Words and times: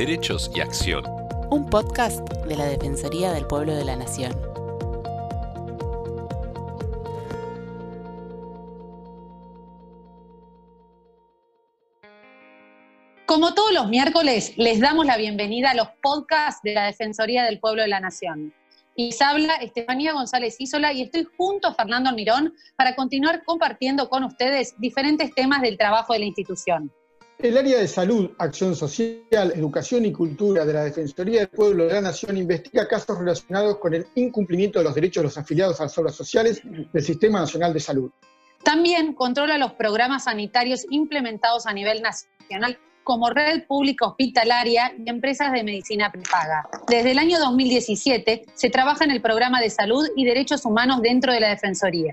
Derechos 0.00 0.50
y 0.54 0.60
Acción. 0.60 1.04
Un 1.50 1.68
podcast 1.68 2.26
de 2.46 2.56
la 2.56 2.64
Defensoría 2.64 3.32
del 3.32 3.46
Pueblo 3.46 3.74
de 3.74 3.84
la 3.84 3.96
Nación. 3.96 4.32
Como 13.26 13.52
todos 13.52 13.74
los 13.74 13.88
miércoles, 13.90 14.54
les 14.56 14.80
damos 14.80 15.04
la 15.04 15.18
bienvenida 15.18 15.72
a 15.72 15.74
los 15.74 15.88
podcasts 16.02 16.62
de 16.62 16.72
la 16.72 16.86
Defensoría 16.86 17.44
del 17.44 17.60
Pueblo 17.60 17.82
de 17.82 17.88
la 17.88 18.00
Nación. 18.00 18.54
Y 18.96 19.08
les 19.08 19.20
habla 19.20 19.56
Estefanía 19.56 20.14
González 20.14 20.56
Isola 20.58 20.94
y 20.94 21.02
estoy 21.02 21.28
junto 21.36 21.68
a 21.68 21.74
Fernando 21.74 22.08
Almirón 22.08 22.54
para 22.74 22.96
continuar 22.96 23.44
compartiendo 23.44 24.08
con 24.08 24.24
ustedes 24.24 24.74
diferentes 24.78 25.34
temas 25.34 25.60
del 25.60 25.76
trabajo 25.76 26.14
de 26.14 26.20
la 26.20 26.24
institución. 26.24 26.90
El 27.42 27.56
área 27.56 27.78
de 27.78 27.88
salud, 27.88 28.32
acción 28.36 28.76
social, 28.76 29.52
educación 29.56 30.04
y 30.04 30.12
cultura 30.12 30.66
de 30.66 30.74
la 30.74 30.84
Defensoría 30.84 31.40
del 31.40 31.48
Pueblo 31.48 31.86
de 31.86 31.94
la 31.94 32.02
Nación 32.02 32.36
investiga 32.36 32.86
casos 32.86 33.18
relacionados 33.18 33.78
con 33.78 33.94
el 33.94 34.06
incumplimiento 34.14 34.78
de 34.78 34.84
los 34.84 34.94
derechos 34.94 35.22
de 35.22 35.28
los 35.28 35.38
afiliados 35.38 35.80
a 35.80 35.84
las 35.84 35.96
obras 35.96 36.14
sociales 36.14 36.60
del 36.64 37.02
Sistema 37.02 37.40
Nacional 37.40 37.72
de 37.72 37.80
Salud. 37.80 38.10
También 38.62 39.14
controla 39.14 39.56
los 39.56 39.72
programas 39.72 40.24
sanitarios 40.24 40.84
implementados 40.90 41.66
a 41.66 41.72
nivel 41.72 42.02
nacional 42.02 42.78
como 43.04 43.30
red 43.30 43.66
pública 43.66 44.06
hospitalaria 44.06 44.92
y 44.98 45.08
empresas 45.08 45.50
de 45.50 45.64
medicina 45.64 46.12
prepaga. 46.12 46.68
Desde 46.88 47.12
el 47.12 47.18
año 47.18 47.38
2017 47.38 48.44
se 48.52 48.68
trabaja 48.68 49.04
en 49.04 49.12
el 49.12 49.22
programa 49.22 49.62
de 49.62 49.70
salud 49.70 50.06
y 50.14 50.26
derechos 50.26 50.66
humanos 50.66 51.00
dentro 51.00 51.32
de 51.32 51.40
la 51.40 51.48
Defensoría. 51.48 52.12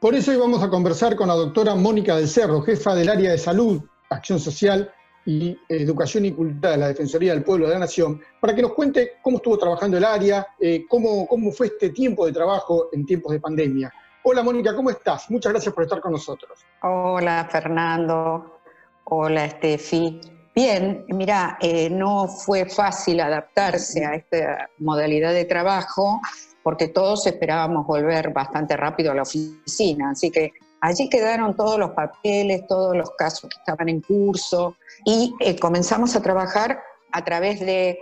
Por 0.00 0.14
eso 0.14 0.32
hoy 0.32 0.36
vamos 0.36 0.62
a 0.62 0.68
conversar 0.68 1.16
con 1.16 1.28
la 1.28 1.34
doctora 1.34 1.74
Mónica 1.74 2.16
del 2.16 2.28
Cerro, 2.28 2.60
jefa 2.60 2.94
del 2.94 3.08
área 3.08 3.30
de 3.30 3.38
salud 3.38 3.82
Acción 4.10 4.38
Social 4.38 4.92
y 5.24 5.56
Educación 5.68 6.24
y 6.24 6.32
Cultura 6.32 6.72
de 6.72 6.76
la 6.78 6.88
Defensoría 6.88 7.32
del 7.32 7.44
Pueblo 7.44 7.66
de 7.66 7.74
la 7.74 7.80
Nación, 7.80 8.20
para 8.40 8.54
que 8.54 8.62
nos 8.62 8.72
cuente 8.72 9.12
cómo 9.22 9.36
estuvo 9.36 9.58
trabajando 9.58 9.96
el 9.96 10.04
área, 10.04 10.46
eh, 10.58 10.84
cómo, 10.88 11.26
cómo 11.26 11.52
fue 11.52 11.68
este 11.68 11.90
tiempo 11.90 12.26
de 12.26 12.32
trabajo 12.32 12.88
en 12.92 13.06
tiempos 13.06 13.32
de 13.32 13.40
pandemia. 13.40 13.92
Hola 14.22 14.42
Mónica, 14.42 14.74
¿cómo 14.74 14.90
estás? 14.90 15.30
Muchas 15.30 15.52
gracias 15.52 15.74
por 15.74 15.84
estar 15.84 16.00
con 16.00 16.12
nosotros. 16.12 16.58
Hola 16.82 17.48
Fernando, 17.50 18.60
hola 19.04 19.44
Estefi. 19.46 20.20
Bien, 20.54 21.04
mira, 21.08 21.56
eh, 21.60 21.88
no 21.88 22.26
fue 22.26 22.68
fácil 22.68 23.20
adaptarse 23.20 24.04
a 24.04 24.14
esta 24.14 24.68
modalidad 24.78 25.32
de 25.32 25.44
trabajo 25.44 26.20
porque 26.62 26.88
todos 26.88 27.26
esperábamos 27.26 27.86
volver 27.86 28.32
bastante 28.32 28.76
rápido 28.76 29.12
a 29.12 29.14
la 29.14 29.22
oficina, 29.22 30.10
así 30.10 30.30
que 30.30 30.52
Allí 30.80 31.08
quedaron 31.08 31.56
todos 31.56 31.78
los 31.78 31.90
papeles, 31.90 32.66
todos 32.66 32.96
los 32.96 33.10
casos 33.10 33.50
que 33.50 33.58
estaban 33.58 33.88
en 33.88 34.00
curso 34.00 34.76
y 35.04 35.34
eh, 35.40 35.58
comenzamos 35.58 36.16
a 36.16 36.22
trabajar 36.22 36.82
a 37.12 37.24
través 37.24 37.60
del 37.60 37.98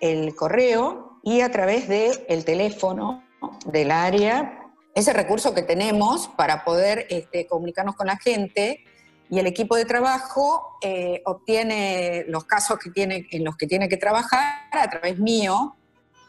el 0.00 0.34
correo 0.34 1.20
y 1.22 1.42
a 1.42 1.50
través 1.50 1.88
del 1.88 2.44
teléfono 2.44 3.22
del 3.66 3.90
área, 3.90 4.62
ese 4.94 5.12
recurso 5.12 5.54
que 5.54 5.62
tenemos 5.62 6.28
para 6.28 6.64
poder 6.64 7.06
este, 7.08 7.46
comunicarnos 7.46 7.96
con 7.96 8.08
la 8.08 8.16
gente 8.16 8.84
y 9.30 9.38
el 9.38 9.46
equipo 9.46 9.76
de 9.76 9.84
trabajo 9.84 10.78
eh, 10.82 11.22
obtiene 11.24 12.24
los 12.28 12.44
casos 12.44 12.78
que 12.78 12.90
tiene, 12.90 13.26
en 13.30 13.44
los 13.44 13.56
que 13.56 13.66
tiene 13.66 13.88
que 13.88 13.96
trabajar 13.96 14.66
a 14.72 14.90
través 14.90 15.18
mío. 15.18 15.76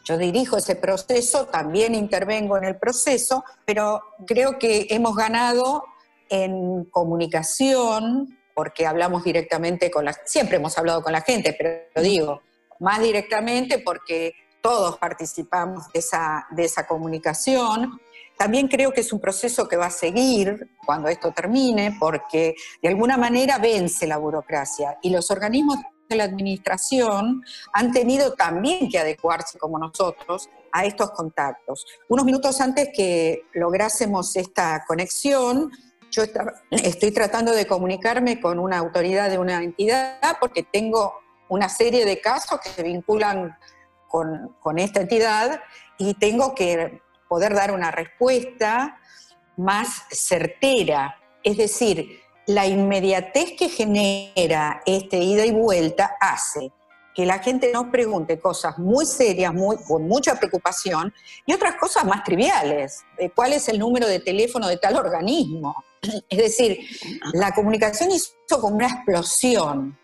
Yo 0.04 0.16
dirijo 0.16 0.56
ese 0.56 0.76
proceso, 0.76 1.46
también 1.46 1.94
intervengo 1.94 2.56
en 2.56 2.64
el 2.64 2.76
proceso, 2.76 3.44
pero 3.66 4.02
creo 4.26 4.58
que 4.58 4.86
hemos 4.90 5.16
ganado 5.16 5.84
en 6.28 6.84
comunicación, 6.84 8.38
porque 8.54 8.86
hablamos 8.86 9.24
directamente 9.24 9.90
con 9.90 10.04
la, 10.04 10.14
siempre 10.24 10.56
hemos 10.56 10.78
hablado 10.78 11.02
con 11.02 11.12
la 11.12 11.20
gente, 11.20 11.54
pero 11.56 11.70
lo 11.94 12.02
digo, 12.02 12.42
más 12.80 13.00
directamente 13.00 13.78
porque 13.78 14.34
todos 14.62 14.96
participamos 14.96 15.92
de 15.92 15.98
esa, 15.98 16.46
de 16.50 16.64
esa 16.64 16.86
comunicación. 16.86 18.00
También 18.38 18.66
creo 18.66 18.92
que 18.92 19.02
es 19.02 19.12
un 19.12 19.20
proceso 19.20 19.68
que 19.68 19.76
va 19.76 19.86
a 19.86 19.90
seguir 19.90 20.70
cuando 20.86 21.08
esto 21.08 21.32
termine, 21.32 21.96
porque 22.00 22.54
de 22.82 22.88
alguna 22.88 23.16
manera 23.16 23.58
vence 23.58 24.06
la 24.06 24.16
burocracia 24.16 24.98
y 25.02 25.10
los 25.10 25.30
organismos 25.30 25.78
de 26.08 26.16
la 26.16 26.24
administración 26.24 27.42
han 27.72 27.92
tenido 27.92 28.34
también 28.34 28.88
que 28.88 28.98
adecuarse, 28.98 29.58
como 29.58 29.78
nosotros, 29.78 30.48
a 30.72 30.84
estos 30.84 31.10
contactos. 31.12 31.86
Unos 32.08 32.24
minutos 32.24 32.60
antes 32.60 32.88
que 32.94 33.42
lográsemos 33.52 34.34
esta 34.36 34.84
conexión, 34.86 35.70
yo 36.14 36.22
estoy 36.70 37.10
tratando 37.10 37.52
de 37.52 37.66
comunicarme 37.66 38.40
con 38.40 38.58
una 38.58 38.78
autoridad 38.78 39.30
de 39.30 39.38
una 39.38 39.62
entidad 39.62 40.18
porque 40.38 40.62
tengo 40.62 41.14
una 41.48 41.68
serie 41.68 42.04
de 42.04 42.20
casos 42.20 42.60
que 42.60 42.68
se 42.68 42.82
vinculan 42.82 43.56
con, 44.08 44.56
con 44.60 44.78
esta 44.78 45.00
entidad 45.00 45.60
y 45.98 46.14
tengo 46.14 46.54
que 46.54 47.02
poder 47.28 47.54
dar 47.54 47.72
una 47.72 47.90
respuesta 47.90 49.00
más 49.56 50.04
certera. 50.10 51.16
Es 51.42 51.56
decir, 51.56 52.20
la 52.46 52.66
inmediatez 52.66 53.52
que 53.58 53.68
genera 53.68 54.82
este 54.86 55.18
ida 55.18 55.44
y 55.44 55.50
vuelta 55.50 56.16
hace 56.20 56.70
que 57.14 57.24
la 57.24 57.38
gente 57.38 57.70
nos 57.72 57.86
pregunte 57.86 58.40
cosas 58.40 58.78
muy 58.78 59.06
serias, 59.06 59.54
muy, 59.54 59.76
con 59.86 60.06
mucha 60.08 60.34
preocupación, 60.34 61.14
y 61.46 61.52
otras 61.52 61.76
cosas 61.76 62.04
más 62.04 62.24
triviales. 62.24 63.04
¿Cuál 63.34 63.52
es 63.52 63.68
el 63.68 63.78
número 63.78 64.08
de 64.08 64.18
teléfono 64.18 64.66
de 64.68 64.76
tal 64.76 64.96
organismo? 64.96 65.76
Es 66.28 66.38
decir, 66.38 66.78
la 67.32 67.52
comunicación 67.52 68.10
hizo 68.10 68.34
como 68.60 68.76
una 68.76 68.88
explosión. 68.88 69.98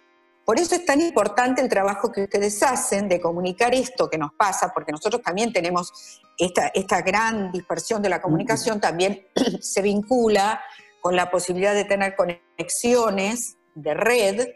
Por 0.45 0.59
eso 0.59 0.75
es 0.75 0.85
tan 0.85 1.01
importante 1.01 1.61
el 1.61 1.69
trabajo 1.69 2.11
que 2.11 2.23
ustedes 2.23 2.63
hacen 2.63 3.09
de 3.09 3.21
comunicar 3.21 3.75
esto 3.75 4.09
que 4.09 4.19
nos 4.19 4.33
pasa, 4.35 4.73
porque 4.73 4.93
nosotros 4.93 5.21
también 5.23 5.53
tenemos 5.53 5.93
esta, 6.39 6.69
esta 6.69 7.03
gran 7.03 7.53
dispersión 7.53 8.03
de 8.03 8.09
la 8.09 8.23
comunicación, 8.23 8.81
también 8.81 9.27
se 9.61 9.83
vincula 9.83 10.61
con 11.01 11.17
la 11.17 11.31
posibilidad 11.31 11.75
de 11.75 11.85
tener 11.85 12.15
conexiones 12.15 13.57
de 13.75 13.95
red 13.95 14.49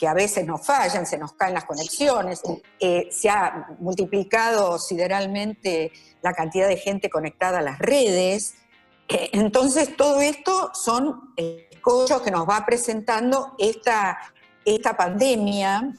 que 0.00 0.08
a 0.08 0.14
veces 0.14 0.46
nos 0.46 0.64
fallan, 0.64 1.04
se 1.04 1.18
nos 1.18 1.34
caen 1.34 1.52
las 1.52 1.66
conexiones, 1.66 2.40
eh, 2.80 3.10
se 3.12 3.28
ha 3.28 3.76
multiplicado 3.80 4.78
sideralmente 4.78 5.92
la 6.22 6.32
cantidad 6.32 6.66
de 6.68 6.78
gente 6.78 7.10
conectada 7.10 7.58
a 7.58 7.62
las 7.62 7.78
redes. 7.78 8.54
Eh, 9.10 9.28
entonces, 9.34 9.94
todo 9.98 10.22
esto 10.22 10.70
son 10.72 11.34
cosas 11.82 12.22
que 12.22 12.30
nos 12.30 12.48
va 12.48 12.64
presentando 12.64 13.54
esta, 13.58 14.18
esta 14.64 14.96
pandemia 14.96 15.92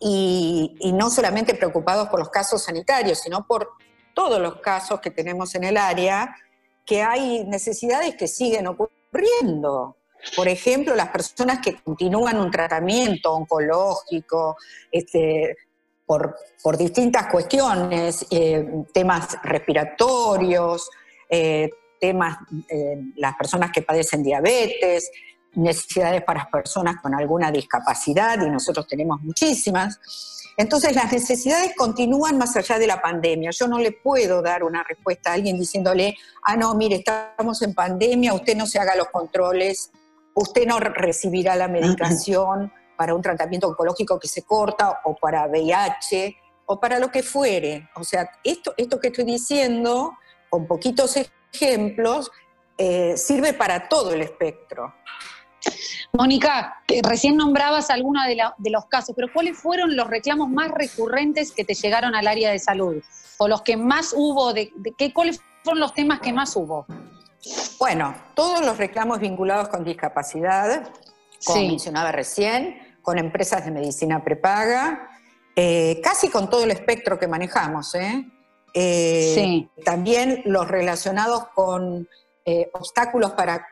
y, 0.00 0.74
y 0.80 0.92
no 0.92 1.08
solamente 1.08 1.54
preocupados 1.54 2.08
por 2.08 2.18
los 2.18 2.30
casos 2.30 2.64
sanitarios, 2.64 3.20
sino 3.20 3.46
por 3.46 3.68
todos 4.12 4.40
los 4.40 4.56
casos 4.56 5.00
que 5.00 5.12
tenemos 5.12 5.54
en 5.54 5.62
el 5.62 5.76
área, 5.76 6.34
que 6.84 7.00
hay 7.02 7.44
necesidades 7.44 8.16
que 8.16 8.26
siguen 8.26 8.66
ocurriendo. 8.66 9.99
Por 10.36 10.48
ejemplo, 10.48 10.94
las 10.94 11.08
personas 11.08 11.60
que 11.60 11.76
continúan 11.82 12.38
un 12.38 12.50
tratamiento 12.50 13.32
oncológico, 13.32 14.56
este, 14.90 15.56
por, 16.06 16.76
distintas 16.76 17.28
cuestiones, 17.28 18.26
eh, 18.30 18.66
temas 18.92 19.38
respiratorios, 19.44 20.90
eh, 21.28 21.70
temas, 22.00 22.38
eh, 22.68 22.98
las 23.16 23.36
personas 23.36 23.70
que 23.72 23.82
padecen 23.82 24.22
diabetes, 24.22 25.10
necesidades 25.54 26.22
para 26.22 26.48
personas 26.50 26.96
con 27.00 27.14
alguna 27.14 27.52
discapacidad, 27.52 28.44
y 28.44 28.50
nosotros 28.50 28.86
tenemos 28.88 29.20
muchísimas. 29.20 30.00
Entonces 30.56 30.94
las 30.94 31.12
necesidades 31.12 31.72
continúan 31.76 32.38
más 32.38 32.56
allá 32.56 32.78
de 32.78 32.86
la 32.86 33.00
pandemia. 33.00 33.50
Yo 33.52 33.68
no 33.68 33.78
le 33.78 33.92
puedo 33.92 34.42
dar 34.42 34.64
una 34.64 34.82
respuesta 34.82 35.30
a 35.30 35.34
alguien 35.34 35.58
diciéndole, 35.58 36.16
ah, 36.42 36.56
no, 36.56 36.74
mire, 36.74 36.96
estamos 36.96 37.62
en 37.62 37.72
pandemia, 37.72 38.34
usted 38.34 38.56
no 38.56 38.66
se 38.66 38.78
haga 38.78 38.96
los 38.96 39.08
controles 39.08 39.90
usted 40.40 40.66
no 40.66 40.80
recibirá 40.80 41.54
la 41.54 41.68
medicación 41.68 42.72
para 42.96 43.14
un 43.14 43.22
tratamiento 43.22 43.68
oncológico 43.68 44.18
que 44.18 44.28
se 44.28 44.42
corta 44.42 45.00
o 45.04 45.14
para 45.14 45.46
VIH 45.46 46.36
o 46.66 46.80
para 46.80 46.98
lo 46.98 47.10
que 47.10 47.22
fuere. 47.22 47.90
O 47.94 48.04
sea, 48.04 48.30
esto, 48.42 48.72
esto 48.76 48.98
que 48.98 49.08
estoy 49.08 49.24
diciendo, 49.24 50.14
con 50.48 50.66
poquitos 50.66 51.16
ejemplos, 51.52 52.30
eh, 52.78 53.16
sirve 53.16 53.52
para 53.52 53.88
todo 53.88 54.12
el 54.12 54.22
espectro. 54.22 54.94
Mónica, 56.14 56.82
recién 57.02 57.36
nombrabas 57.36 57.90
algunos 57.90 58.26
de, 58.26 58.38
de, 58.56 58.70
los 58.70 58.86
casos, 58.86 59.14
pero 59.14 59.30
¿cuáles 59.32 59.58
fueron 59.58 59.94
los 59.94 60.06
reclamos 60.06 60.48
más 60.48 60.70
recurrentes 60.70 61.52
que 61.52 61.64
te 61.64 61.74
llegaron 61.74 62.14
al 62.14 62.26
área 62.26 62.50
de 62.50 62.58
salud? 62.58 63.02
¿O 63.36 63.46
los 63.46 63.60
que 63.60 63.76
más 63.76 64.14
hubo? 64.16 64.54
De, 64.54 64.72
de 64.76 64.92
qué, 64.92 65.12
¿Cuáles 65.12 65.42
fueron 65.62 65.80
los 65.80 65.92
temas 65.92 66.20
que 66.20 66.32
más 66.32 66.56
hubo? 66.56 66.86
Bueno, 67.78 68.14
todos 68.34 68.64
los 68.64 68.76
reclamos 68.76 69.20
vinculados 69.20 69.68
con 69.68 69.84
discapacidad, 69.84 70.90
como 71.44 71.62
mencionaba 71.66 72.12
recién, 72.12 72.98
con 73.02 73.18
empresas 73.18 73.64
de 73.64 73.70
medicina 73.70 74.22
prepaga, 74.22 75.08
eh, 75.56 76.00
casi 76.02 76.28
con 76.28 76.50
todo 76.50 76.64
el 76.64 76.70
espectro 76.70 77.18
que 77.18 77.26
manejamos. 77.26 77.94
¿eh? 77.94 78.26
Eh, 78.74 79.68
también 79.84 80.42
los 80.44 80.68
relacionados 80.68 81.48
con 81.54 82.08
obstáculos 82.72 83.32
para 83.32 83.64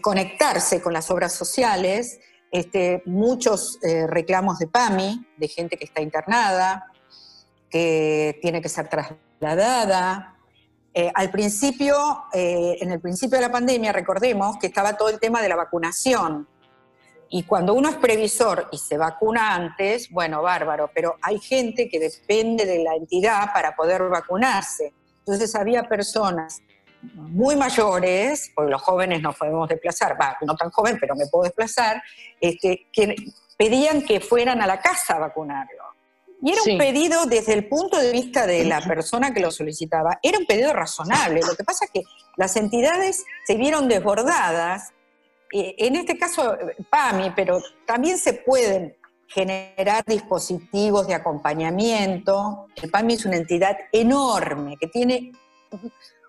conectarse 0.00 0.82
con 0.82 0.92
las 0.92 1.08
obras 1.10 1.32
sociales, 1.32 2.18
este, 2.50 3.02
muchos 3.06 3.78
reclamos 4.08 4.58
de 4.58 4.66
PAMI, 4.66 5.26
de 5.36 5.48
gente 5.48 5.76
que 5.76 5.84
está 5.84 6.00
internada, 6.02 6.90
que 7.70 8.38
tiene 8.42 8.60
que 8.60 8.68
ser 8.68 8.88
trasladada. 8.88 10.31
Eh, 10.94 11.10
al 11.14 11.30
principio, 11.30 12.24
eh, 12.32 12.76
en 12.80 12.92
el 12.92 13.00
principio 13.00 13.38
de 13.38 13.46
la 13.46 13.52
pandemia, 13.52 13.92
recordemos 13.92 14.58
que 14.58 14.66
estaba 14.66 14.96
todo 14.96 15.08
el 15.08 15.18
tema 15.18 15.40
de 15.40 15.48
la 15.48 15.56
vacunación. 15.56 16.46
Y 17.30 17.44
cuando 17.44 17.72
uno 17.72 17.88
es 17.88 17.96
previsor 17.96 18.68
y 18.72 18.76
se 18.76 18.98
vacuna 18.98 19.54
antes, 19.54 20.10
bueno, 20.10 20.42
bárbaro, 20.42 20.90
pero 20.94 21.16
hay 21.22 21.38
gente 21.38 21.88
que 21.88 21.98
depende 21.98 22.66
de 22.66 22.82
la 22.82 22.94
entidad 22.94 23.54
para 23.54 23.74
poder 23.74 24.02
vacunarse. 24.02 24.92
Entonces 25.20 25.54
había 25.54 25.84
personas 25.84 26.60
muy 27.14 27.56
mayores, 27.56 28.52
porque 28.54 28.70
los 28.70 28.82
jóvenes 28.82 29.22
no 29.22 29.32
podemos 29.32 29.66
desplazar, 29.68 30.16
no 30.42 30.54
tan 30.56 30.70
joven, 30.70 30.98
pero 31.00 31.16
me 31.16 31.26
puedo 31.26 31.44
desplazar, 31.44 32.02
este, 32.38 32.86
que 32.92 33.16
pedían 33.56 34.02
que 34.02 34.20
fueran 34.20 34.60
a 34.60 34.66
la 34.66 34.80
casa 34.80 35.14
a 35.14 35.18
vacunarlo. 35.20 35.81
Y 36.44 36.50
era 36.50 36.60
un 36.66 36.76
pedido 36.76 37.26
desde 37.26 37.52
el 37.52 37.68
punto 37.68 37.96
de 37.96 38.10
vista 38.10 38.46
de 38.48 38.64
la 38.64 38.80
persona 38.80 39.32
que 39.32 39.38
lo 39.38 39.52
solicitaba, 39.52 40.18
era 40.22 40.38
un 40.38 40.44
pedido 40.44 40.72
razonable. 40.72 41.40
Lo 41.46 41.54
que 41.54 41.62
pasa 41.62 41.84
es 41.84 41.92
que 41.92 42.02
las 42.36 42.56
entidades 42.56 43.24
se 43.46 43.54
vieron 43.54 43.88
desbordadas, 43.88 44.92
eh, 45.52 45.76
en 45.78 45.94
este 45.94 46.18
caso 46.18 46.58
PAMI, 46.90 47.32
pero 47.36 47.62
también 47.86 48.18
se 48.18 48.32
pueden 48.32 48.96
generar 49.28 50.04
dispositivos 50.04 51.06
de 51.06 51.14
acompañamiento. 51.14 52.66
El 52.74 52.90
PAMI 52.90 53.14
es 53.14 53.24
una 53.24 53.36
entidad 53.36 53.76
enorme 53.92 54.76
que 54.80 54.88
tiene 54.88 55.30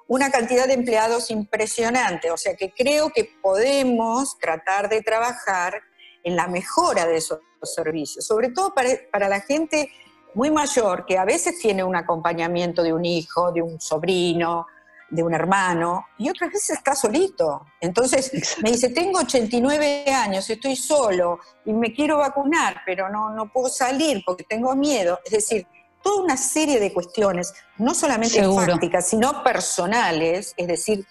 una 0.07 0.29
cantidad 0.29 0.67
de 0.67 0.73
empleados 0.73 1.31
impresionante, 1.31 2.29
o 2.29 2.37
sea 2.37 2.55
que 2.55 2.71
creo 2.71 3.09
que 3.09 3.31
podemos 3.41 4.37
tratar 4.37 4.89
de 4.89 5.01
trabajar 5.01 5.81
en 6.23 6.35
la 6.35 6.47
mejora 6.47 7.07
de 7.07 7.17
esos 7.17 7.39
servicios, 7.63 8.25
sobre 8.25 8.49
todo 8.49 8.73
para, 8.73 9.29
la 9.29 9.41
gente 9.41 9.89
muy 10.33 10.51
mayor 10.51 11.05
que 11.05 11.17
a 11.17 11.25
veces 11.25 11.59
tiene 11.59 11.83
un 11.83 11.95
acompañamiento 11.95 12.83
de 12.83 12.93
un 12.93 13.05
hijo, 13.05 13.51
de 13.51 13.61
un 13.61 13.79
sobrino, 13.79 14.67
de 15.09 15.23
un 15.23 15.33
hermano, 15.33 16.07
y 16.17 16.29
otras 16.29 16.51
veces 16.51 16.71
está 16.71 16.95
solito. 16.95 17.65
Entonces 17.79 18.57
me 18.63 18.71
dice, 18.71 18.89
tengo 18.89 19.19
89 19.19 20.05
años, 20.11 20.49
estoy 20.49 20.75
solo 20.75 21.39
y 21.65 21.73
me 21.73 21.93
quiero 21.93 22.17
vacunar, 22.17 22.81
pero 22.85 23.09
no, 23.09 23.29
no 23.29 23.51
puedo 23.51 23.69
salir 23.69 24.23
porque 24.25 24.43
tengo 24.43 24.75
miedo. 24.75 25.19
Es 25.23 25.31
decir, 25.31 25.67
toda 26.01 26.23
una 26.23 26.37
serie 26.37 26.79
de 26.79 26.93
cuestiones, 26.93 27.53
no 27.77 27.93
solamente 27.93 28.43
fácticas, 28.43 29.07
sino 29.07 29.43
personales, 29.43 30.53
es 30.57 30.67
decir, 30.67 31.05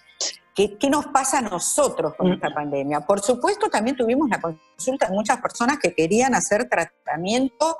¿qué, 0.53 0.77
nos 0.89 1.07
pasa 1.07 1.39
a 1.39 1.41
nosotros 1.41 2.13
con 2.15 2.29
mm. 2.29 2.33
esta 2.33 2.53
pandemia? 2.53 3.01
Por 3.01 3.21
supuesto, 3.21 3.69
también 3.69 3.95
tuvimos 3.95 4.29
la 4.29 4.39
consulta 4.39 5.07
de 5.07 5.13
muchas 5.13 5.41
personas 5.41 5.79
que 5.79 5.93
querían 5.93 6.35
hacer 6.35 6.69
tratamiento 6.69 7.77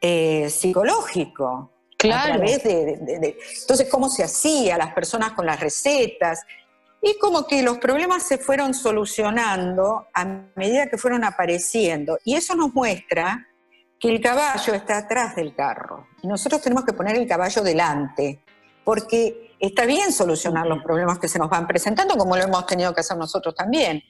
eh, 0.00 0.48
psicológico. 0.50 1.72
Claro. 1.96 2.44
entonces, 2.44 3.88
¿cómo 3.90 4.08
se 4.08 4.22
hacía? 4.22 4.78
Las 4.78 4.94
personas 4.94 5.32
con 5.32 5.46
las 5.46 5.58
recetas. 5.58 6.44
Y 7.02 7.18
como 7.18 7.46
que 7.46 7.62
los 7.62 7.78
problemas 7.78 8.22
se 8.22 8.38
fueron 8.38 8.74
solucionando 8.74 10.06
a 10.14 10.24
medida 10.56 10.88
que 10.88 10.98
fueron 10.98 11.24
apareciendo. 11.24 12.18
Y 12.24 12.34
eso 12.34 12.54
nos 12.54 12.72
muestra 12.72 13.48
que 13.98 14.08
el 14.08 14.20
caballo 14.20 14.74
está 14.74 14.98
atrás 14.98 15.34
del 15.34 15.54
carro 15.54 16.06
y 16.22 16.28
nosotros 16.28 16.62
tenemos 16.62 16.84
que 16.84 16.92
poner 16.92 17.16
el 17.16 17.26
caballo 17.26 17.62
delante, 17.62 18.40
porque 18.84 19.56
está 19.58 19.86
bien 19.86 20.12
solucionar 20.12 20.66
los 20.66 20.82
problemas 20.82 21.18
que 21.18 21.28
se 21.28 21.38
nos 21.38 21.50
van 21.50 21.66
presentando, 21.66 22.16
como 22.16 22.36
lo 22.36 22.44
hemos 22.44 22.64
tenido 22.66 22.94
que 22.94 23.00
hacer 23.00 23.16
nosotros 23.16 23.54
también. 23.54 24.02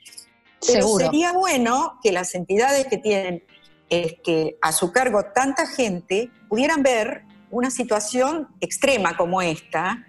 Pero 0.66 0.88
sería 0.98 1.32
bueno 1.32 1.98
que 2.02 2.12
las 2.12 2.34
entidades 2.34 2.86
que 2.86 2.98
tienen 2.98 3.44
este, 3.90 4.58
a 4.60 4.72
su 4.72 4.92
cargo 4.92 5.22
tanta 5.34 5.66
gente 5.66 6.30
pudieran 6.48 6.82
ver 6.82 7.22
una 7.50 7.70
situación 7.70 8.48
extrema 8.60 9.16
como 9.16 9.40
esta. 9.42 10.04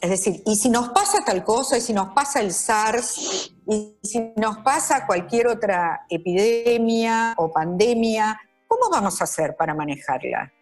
Es 0.00 0.10
decir, 0.10 0.42
y 0.46 0.56
si 0.56 0.70
nos 0.70 0.90
pasa 0.90 1.24
tal 1.24 1.42
cosa, 1.42 1.76
y 1.76 1.80
si 1.80 1.92
nos 1.92 2.12
pasa 2.14 2.40
el 2.40 2.52
SARS, 2.52 3.52
y 3.66 3.98
si 4.02 4.32
nos 4.36 4.58
pasa 4.58 5.06
cualquier 5.06 5.48
otra 5.48 6.06
epidemia 6.08 7.34
o 7.36 7.50
pandemia, 7.52 8.40
¿cómo 8.68 8.90
vamos 8.90 9.20
a 9.20 9.24
hacer 9.24 9.56
para 9.56 9.74
manejarla? 9.74 10.52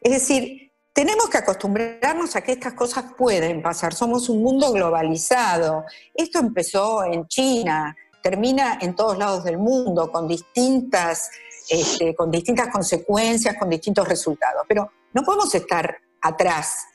Es 0.00 0.12
decir, 0.12 0.72
tenemos 0.92 1.30
que 1.30 1.38
acostumbrarnos 1.38 2.36
a 2.36 2.42
que 2.42 2.52
estas 2.52 2.74
cosas 2.74 3.14
pueden 3.16 3.62
pasar. 3.62 3.94
Somos 3.94 4.28
un 4.28 4.42
mundo 4.42 4.70
globalizado. 4.72 5.84
Esto 6.14 6.38
empezó 6.38 7.02
en 7.04 7.26
China, 7.28 7.96
termina 8.22 8.78
en 8.80 8.94
todos 8.94 9.16
lados 9.16 9.42
del 9.44 9.56
mundo 9.56 10.12
con 10.12 10.28
distintas, 10.28 11.30
este, 11.72 12.14
con 12.14 12.30
distintas 12.30 12.68
consecuencias, 12.68 13.56
con 13.58 13.68
distintos 13.70 14.06
resultados. 14.06 14.64
Pero 14.68 14.90
no 15.12 15.22
podemos 15.22 15.54
estar 15.54 15.96
atrás. 16.20 16.86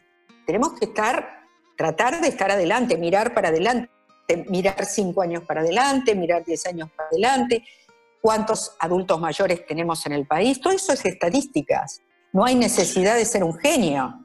Tenemos 0.46 0.74
que 0.74 0.86
estar, 0.86 1.44
tratar 1.76 2.22
de 2.22 2.28
estar 2.28 2.52
adelante, 2.52 2.98
mirar 2.98 3.34
para 3.34 3.50
adelante, 3.50 3.90
mirar 4.50 4.86
cinco 4.86 5.22
años 5.22 5.44
para 5.44 5.62
adelante, 5.62 6.16
mirar 6.16 6.44
diez 6.46 6.66
años 6.66 6.90
para 6.96 7.10
adelante 7.10 7.64
cuántos 8.22 8.76
adultos 8.80 9.20
mayores 9.20 9.66
tenemos 9.66 10.06
en 10.06 10.12
el 10.12 10.28
país, 10.28 10.60
todo 10.60 10.74
eso 10.74 10.92
es 10.92 11.06
estadísticas. 11.06 12.02
No 12.34 12.44
hay 12.44 12.56
necesidad 12.56 13.16
de 13.16 13.24
ser 13.24 13.44
un 13.44 13.58
genio. 13.58 14.22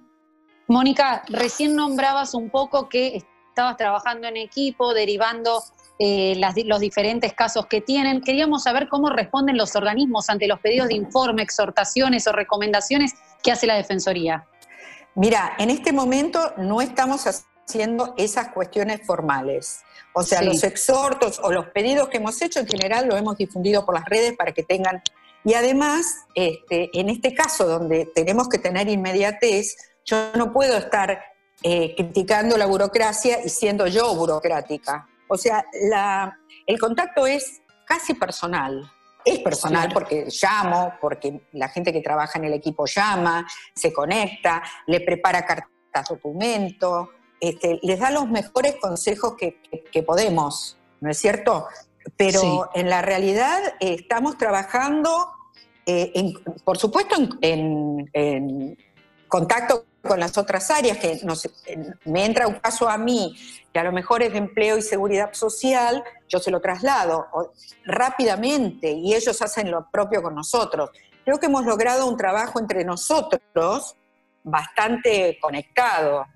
Mónica, 0.66 1.22
recién 1.28 1.76
nombrabas 1.76 2.34
un 2.34 2.50
poco 2.50 2.88
que 2.88 3.22
estabas 3.48 3.76
trabajando 3.76 4.26
en 4.26 4.38
equipo, 4.38 4.92
derivando 4.92 5.62
eh, 6.04 6.34
los 6.64 6.80
diferentes 6.80 7.32
casos 7.32 7.66
que 7.66 7.80
tienen. 7.80 8.22
Queríamos 8.22 8.64
saber 8.64 8.88
cómo 8.88 9.08
responden 9.08 9.56
los 9.56 9.76
organismos 9.76 10.28
ante 10.30 10.48
los 10.48 10.58
pedidos 10.58 10.88
de 10.88 10.94
informe, 10.94 11.44
exhortaciones 11.44 12.26
o 12.26 12.32
recomendaciones 12.32 13.12
que 13.40 13.52
hace 13.52 13.68
la 13.68 13.76
Defensoría. 13.76 14.44
Mira, 15.14 15.54
en 15.58 15.70
este 15.70 15.92
momento 15.92 16.54
no 16.56 16.80
estamos 16.80 17.26
haciendo 17.28 18.14
esas 18.16 18.48
cuestiones 18.48 19.06
formales. 19.06 19.82
O 20.12 20.24
sea, 20.24 20.42
los 20.42 20.64
exhortos 20.64 21.40
o 21.40 21.52
los 21.52 21.66
pedidos 21.66 22.08
que 22.08 22.16
hemos 22.16 22.42
hecho 22.42 22.58
en 22.58 22.66
general 22.66 23.06
lo 23.06 23.16
hemos 23.16 23.38
difundido 23.38 23.86
por 23.86 23.94
las 23.94 24.04
redes 24.04 24.36
para 24.36 24.50
que 24.50 24.64
tengan... 24.64 25.00
Y 25.44 25.54
además, 25.54 26.24
este, 26.34 26.90
en 26.98 27.10
este 27.10 27.32
caso 27.32 27.66
donde 27.66 28.06
tenemos 28.06 28.48
que 28.48 28.58
tener 28.58 28.88
inmediatez, 28.88 29.76
yo 30.04 30.32
no 30.34 30.52
puedo 30.52 30.76
estar 30.76 31.22
eh, 31.62 31.94
criticando 31.96 32.56
la 32.56 32.66
burocracia 32.66 33.38
y 33.44 33.48
siendo 33.48 33.86
yo 33.86 34.12
burocrática. 34.16 35.06
O 35.32 35.38
sea, 35.38 35.64
el 36.66 36.78
contacto 36.78 37.26
es 37.26 37.62
casi 37.86 38.12
personal. 38.12 38.92
Es 39.24 39.38
personal 39.38 39.88
porque 39.90 40.26
llamo, 40.42 40.92
porque 41.00 41.40
la 41.52 41.70
gente 41.70 41.90
que 41.90 42.02
trabaja 42.02 42.38
en 42.38 42.44
el 42.44 42.52
equipo 42.52 42.84
llama, 42.84 43.46
se 43.74 43.94
conecta, 43.94 44.62
le 44.86 45.00
prepara 45.00 45.46
cartas 45.46 46.08
documento, 46.10 47.12
este, 47.40 47.78
les 47.82 47.98
da 47.98 48.10
los 48.10 48.28
mejores 48.28 48.76
consejos 48.76 49.34
que, 49.38 50.02
podemos, 50.02 50.76
¿no 51.00 51.10
es 51.10 51.16
cierto? 51.16 51.66
Pero 52.14 52.68
en 52.74 52.90
la 52.90 53.00
realidad 53.00 53.58
eh, 53.80 53.96
estamos 54.00 54.36
trabajando, 54.36 55.30
eh, 55.86 56.34
por 56.62 56.76
supuesto, 56.76 57.16
en, 57.40 58.76
contacto 59.28 59.86
con 60.02 60.18
las 60.18 60.36
otras 60.36 60.70
áreas, 60.70 60.98
que 60.98 61.20
me 62.04 62.24
entra 62.24 62.48
un 62.48 62.54
caso 62.54 62.88
a 62.88 62.98
mí, 62.98 63.36
que 63.72 63.78
a 63.78 63.84
lo 63.84 63.92
mejor 63.92 64.22
es 64.22 64.32
de 64.32 64.38
empleo 64.38 64.76
y 64.76 64.82
seguridad 64.82 65.32
social, 65.32 66.02
yo 66.28 66.38
se 66.38 66.50
lo 66.50 66.60
traslado 66.60 67.26
rápidamente 67.84 68.90
y 68.90 69.14
ellos 69.14 69.40
hacen 69.40 69.70
lo 69.70 69.88
propio 69.90 70.22
con 70.22 70.34
nosotros. 70.34 70.90
Creo 71.24 71.38
que 71.38 71.46
hemos 71.46 71.64
logrado 71.64 72.06
un 72.08 72.16
trabajo 72.16 72.58
entre 72.58 72.84
nosotros 72.84 73.94
bastante 74.42 75.38
conectado. 75.40 76.26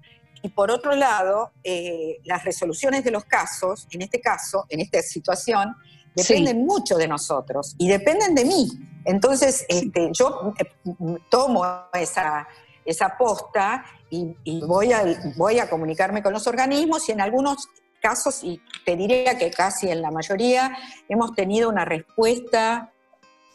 Y 0.42 0.48
por 0.48 0.70
otro 0.70 0.94
lado, 0.94 1.50
eh, 1.64 2.18
las 2.24 2.44
resoluciones 2.44 3.02
de 3.02 3.10
los 3.10 3.24
casos, 3.24 3.88
en 3.90 4.02
este 4.02 4.20
caso, 4.20 4.64
en 4.68 4.80
esta 4.80 5.02
situación, 5.02 5.74
dependen 6.14 6.64
mucho 6.64 6.96
de 6.96 7.08
nosotros 7.08 7.74
y 7.78 7.88
dependen 7.88 8.34
de 8.34 8.44
mí. 8.44 8.68
Entonces, 9.04 9.66
este, 9.68 10.10
yo 10.12 10.54
eh, 10.58 11.18
tomo 11.30 11.64
esa, 11.92 12.46
esa 12.86 13.16
posta 13.18 13.84
y, 14.08 14.60
voy, 14.64 14.92
a, 14.92 15.04
voy 15.36 15.58
a 15.58 15.68
comunicarme 15.68 16.22
con 16.22 16.32
los 16.32 16.46
organismos 16.46 17.08
y 17.08 17.12
en 17.12 17.20
algunos 17.20 17.68
casos, 18.00 18.42
y 18.44 18.60
te 18.84 18.96
diría 18.96 19.36
que 19.36 19.50
casi 19.50 19.90
en 19.90 20.00
la 20.00 20.10
mayoría, 20.10 20.76
hemos 21.08 21.34
tenido 21.34 21.68
una 21.68 21.84
respuesta 21.84 22.92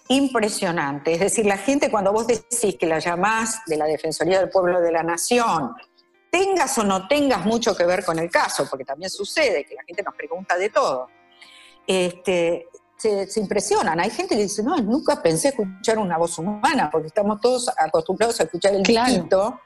impresionante. 0.10 1.14
Es 1.14 1.20
decir, 1.22 1.46
la 1.46 1.58
gente 1.58 1.90
cuando 1.90 2.12
vos 2.12 2.28
decís 2.28 2.76
que 2.78 2.86
la 2.86 3.00
llamás 3.00 3.62
de 3.66 3.78
la 3.78 3.86
Defensoría 3.86 4.40
del 4.40 4.50
Pueblo 4.50 4.82
de 4.82 4.92
la 4.92 5.04
Nación, 5.04 5.74
tengas 6.30 6.78
o 6.78 6.84
no 6.84 7.08
tengas 7.08 7.46
mucho 7.46 7.76
que 7.76 7.86
ver 7.86 8.04
con 8.04 8.20
el 8.20 8.30
caso, 8.30 8.68
porque 8.70 8.86
también 8.86 9.10
sucede 9.10 9.64
que 9.66 9.76
la 9.76 9.84
gente 9.84 10.04
nos 10.04 10.16
pregunta 10.16 10.58
de 10.58 10.70
todo, 10.70 11.08
este, 11.88 12.68
se, 13.02 13.40
impresionan. 13.40 14.00
Hay 14.00 14.10
gente 14.10 14.36
que 14.36 14.44
dice, 14.44 14.64
no, 14.64 14.78
nunca 14.78 15.22
pensé 15.22 15.50
escuchar 15.50 15.98
una 15.98 16.18
voz 16.18 16.38
humana, 16.38 16.90
porque 16.92 17.08
estamos 17.08 17.42
todos 17.42 17.70
acostumbrados 17.78 18.40
a 18.40 18.44
escuchar 18.44 18.74
el 18.76 18.84
claro. 18.84 19.60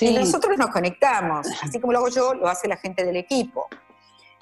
Y 0.00 0.14
nosotros 0.14 0.56
nos 0.56 0.70
conectamos, 0.70 1.46
así 1.62 1.80
como 1.80 1.92
lo 1.92 1.98
hago 2.00 2.08
yo, 2.08 2.34
lo 2.34 2.48
hace 2.48 2.66
la 2.66 2.76
gente 2.76 3.04
del 3.04 3.16
equipo. 3.16 3.66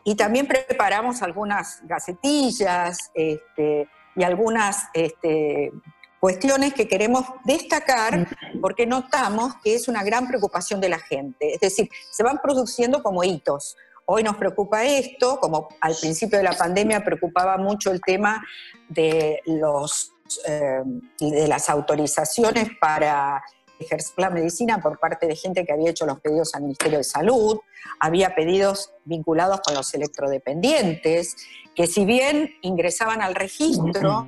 Y 0.04 0.14
también 0.14 0.46
preparamos 0.46 1.22
algunas 1.22 1.80
gacetillas, 1.82 3.10
este, 3.14 3.88
y 4.16 4.22
algunas 4.22 4.84
este, 4.94 5.72
cuestiones 6.18 6.74
que 6.74 6.88
queremos 6.88 7.24
destacar 7.44 8.28
porque 8.60 8.86
notamos 8.86 9.54
que 9.62 9.74
es 9.74 9.88
una 9.88 10.02
gran 10.02 10.26
preocupación 10.28 10.80
de 10.80 10.88
la 10.88 10.98
gente. 10.98 11.54
Es 11.54 11.60
decir, 11.60 11.88
se 12.10 12.22
van 12.22 12.38
produciendo 12.42 13.02
como 13.02 13.24
hitos. 13.24 13.76
Hoy 14.12 14.24
nos 14.24 14.36
preocupa 14.36 14.84
esto, 14.84 15.38
como 15.38 15.68
al 15.80 15.94
principio 15.94 16.36
de 16.36 16.42
la 16.42 16.58
pandemia 16.58 17.04
preocupaba 17.04 17.56
mucho 17.58 17.92
el 17.92 18.00
tema 18.00 18.44
de, 18.88 19.40
los, 19.46 20.12
eh, 20.48 20.82
de 21.20 21.46
las 21.46 21.70
autorizaciones 21.70 22.70
para 22.80 23.40
ejercer 23.78 24.14
la 24.16 24.30
medicina 24.30 24.82
por 24.82 24.98
parte 24.98 25.28
de 25.28 25.36
gente 25.36 25.64
que 25.64 25.72
había 25.72 25.90
hecho 25.90 26.06
los 26.06 26.18
pedidos 26.18 26.56
al 26.56 26.62
Ministerio 26.62 26.98
de 26.98 27.04
Salud, 27.04 27.60
había 28.00 28.34
pedidos 28.34 28.92
vinculados 29.04 29.60
con 29.60 29.74
los 29.74 29.94
electrodependientes, 29.94 31.36
que 31.76 31.86
si 31.86 32.04
bien 32.04 32.50
ingresaban 32.62 33.22
al 33.22 33.36
registro, 33.36 34.26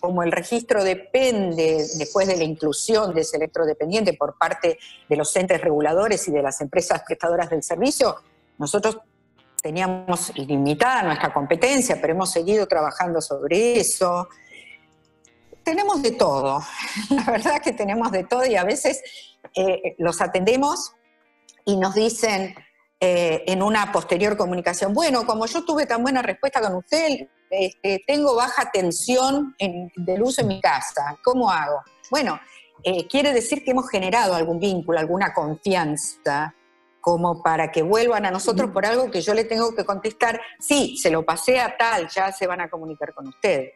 como 0.00 0.24
el 0.24 0.32
registro 0.32 0.82
depende 0.82 1.86
después 1.96 2.26
de 2.26 2.36
la 2.36 2.42
inclusión 2.42 3.14
de 3.14 3.20
ese 3.20 3.36
electrodependiente 3.36 4.14
por 4.14 4.36
parte 4.36 4.80
de 5.08 5.16
los 5.16 5.36
entes 5.36 5.60
reguladores 5.60 6.26
y 6.26 6.32
de 6.32 6.42
las 6.42 6.60
empresas 6.60 7.04
prestadoras 7.06 7.50
del 7.50 7.62
servicio, 7.62 8.16
nosotros 8.60 8.98
teníamos 9.62 10.36
limitada 10.36 11.02
nuestra 11.02 11.32
competencia, 11.32 11.98
pero 11.98 12.12
hemos 12.12 12.30
seguido 12.30 12.66
trabajando 12.68 13.22
sobre 13.22 13.80
eso. 13.80 14.28
Tenemos 15.64 16.02
de 16.02 16.10
todo, 16.10 16.62
la 17.10 17.24
verdad 17.24 17.54
es 17.56 17.62
que 17.62 17.72
tenemos 17.72 18.12
de 18.12 18.24
todo 18.24 18.44
y 18.44 18.56
a 18.56 18.64
veces 18.64 19.02
eh, 19.56 19.94
los 19.96 20.20
atendemos 20.20 20.92
y 21.64 21.78
nos 21.78 21.94
dicen 21.94 22.54
eh, 23.00 23.44
en 23.46 23.62
una 23.62 23.92
posterior 23.92 24.36
comunicación, 24.36 24.92
bueno, 24.92 25.24
como 25.24 25.46
yo 25.46 25.64
tuve 25.64 25.86
tan 25.86 26.02
buena 26.02 26.20
respuesta 26.20 26.60
con 26.60 26.76
usted, 26.76 27.28
este, 27.48 28.04
tengo 28.06 28.36
baja 28.36 28.70
tensión 28.70 29.56
de 29.58 30.18
luz 30.18 30.38
en 30.38 30.48
mi 30.48 30.60
casa, 30.60 31.18
¿cómo 31.24 31.50
hago? 31.50 31.80
Bueno, 32.10 32.38
eh, 32.82 33.06
quiere 33.08 33.32
decir 33.32 33.64
que 33.64 33.70
hemos 33.70 33.88
generado 33.88 34.34
algún 34.34 34.58
vínculo, 34.58 34.98
alguna 34.98 35.32
confianza, 35.32 36.54
como 37.00 37.42
para 37.42 37.72
que 37.72 37.82
vuelvan 37.82 38.26
a 38.26 38.30
nosotros 38.30 38.70
por 38.70 38.84
algo 38.84 39.10
que 39.10 39.20
yo 39.20 39.34
le 39.34 39.44
tengo 39.44 39.74
que 39.74 39.84
contestar, 39.84 40.40
sí, 40.58 40.96
se 40.98 41.10
lo 41.10 41.24
pasé 41.24 41.60
a 41.60 41.76
tal, 41.76 42.08
ya 42.08 42.32
se 42.32 42.46
van 42.46 42.60
a 42.60 42.68
comunicar 42.68 43.14
con 43.14 43.28
usted. 43.28 43.70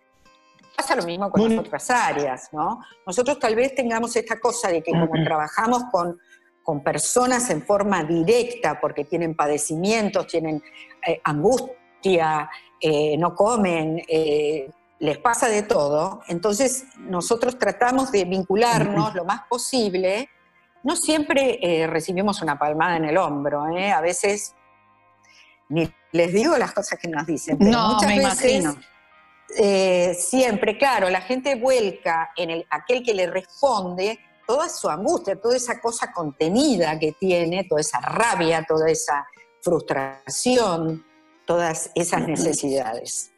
Pasa 0.76 0.96
lo 0.96 1.04
mismo 1.04 1.30
con 1.30 1.48
las 1.48 1.66
otras 1.66 1.90
áreas, 1.90 2.48
¿no? 2.52 2.80
Nosotros 3.06 3.38
tal 3.38 3.54
vez 3.54 3.74
tengamos 3.74 4.14
esta 4.16 4.40
cosa 4.40 4.68
de 4.68 4.82
que 4.82 4.90
como 4.90 5.12
trabajamos 5.24 5.84
con, 5.92 6.18
con 6.62 6.82
personas 6.82 7.48
en 7.50 7.62
forma 7.62 8.02
directa, 8.02 8.80
porque 8.80 9.04
tienen 9.04 9.36
padecimientos, 9.36 10.26
tienen 10.26 10.62
eh, 11.06 11.20
angustia, 11.22 12.50
eh, 12.80 13.16
no 13.16 13.34
comen, 13.34 14.02
eh, 14.08 14.68
les 14.98 15.18
pasa 15.18 15.48
de 15.48 15.62
todo, 15.62 16.22
entonces 16.28 16.86
nosotros 16.98 17.58
tratamos 17.58 18.10
de 18.10 18.24
vincularnos 18.24 19.14
lo 19.14 19.24
más 19.24 19.42
posible. 19.48 20.28
No 20.84 20.96
siempre 20.96 21.86
recibimos 21.88 22.40
una 22.42 22.58
palmada 22.58 22.96
en 22.96 23.06
el 23.06 23.16
hombro, 23.16 23.62
a 23.62 24.00
veces 24.00 24.54
ni 25.68 25.90
les 26.12 26.32
digo 26.32 26.56
las 26.56 26.72
cosas 26.72 26.98
que 27.00 27.08
nos 27.08 27.26
dicen, 27.26 27.58
pero 27.58 27.70
no, 27.70 27.94
muchas 27.94 28.08
me 28.08 28.18
veces 28.18 28.44
imagino 28.44 28.76
eh, 29.56 30.14
siempre, 30.18 30.76
claro, 30.78 31.08
la 31.10 31.20
gente 31.20 31.54
vuelca 31.56 32.30
en 32.36 32.50
el, 32.50 32.66
aquel 32.70 33.02
que 33.02 33.14
le 33.14 33.26
responde 33.26 34.18
toda 34.46 34.68
su 34.68 34.88
angustia, 34.88 35.36
toda 35.36 35.56
esa 35.56 35.80
cosa 35.80 36.12
contenida 36.12 36.98
que 36.98 37.12
tiene, 37.12 37.64
toda 37.64 37.80
esa 37.80 38.00
rabia, 38.00 38.64
toda 38.66 38.90
esa 38.90 39.26
frustración, 39.60 41.04
todas 41.46 41.90
esas 41.94 42.26
necesidades. 42.26 43.30